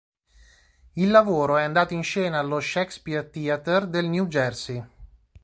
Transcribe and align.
Il 0.93 1.11
lavoro 1.11 1.57
è 1.57 1.63
andato 1.63 1.93
in 1.93 2.01
scena 2.01 2.39
allo 2.39 2.59
Shakespeare 2.59 3.29
Theatre 3.29 3.87
del 3.87 4.07
New 4.07 4.25
Jersey. 4.25 4.83